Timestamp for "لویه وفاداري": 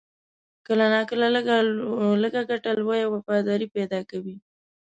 2.79-3.67